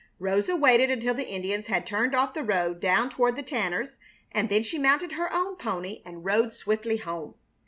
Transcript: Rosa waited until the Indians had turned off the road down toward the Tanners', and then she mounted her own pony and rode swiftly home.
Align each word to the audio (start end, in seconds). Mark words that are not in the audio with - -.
Rosa 0.17 0.55
waited 0.55 0.89
until 0.89 1.13
the 1.13 1.29
Indians 1.29 1.67
had 1.67 1.85
turned 1.85 2.15
off 2.15 2.33
the 2.33 2.41
road 2.43 2.79
down 2.79 3.07
toward 3.11 3.35
the 3.35 3.43
Tanners', 3.43 3.97
and 4.31 4.49
then 4.49 4.63
she 4.63 4.79
mounted 4.79 5.11
her 5.11 5.31
own 5.31 5.57
pony 5.57 6.01
and 6.03 6.25
rode 6.25 6.55
swiftly 6.55 6.97
home. 6.97 7.35